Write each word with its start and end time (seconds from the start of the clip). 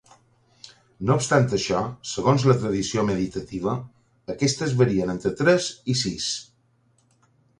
No 1.09 1.17
obstant 1.19 1.43
això, 1.57 1.81
segons 2.11 2.45
la 2.51 2.55
tradició 2.63 3.03
meditativa, 3.11 3.75
aquestes 4.35 4.75
varien 4.79 5.15
entre 5.17 5.33
tres 5.43 5.71
i 5.95 5.99
sis. 6.05 6.31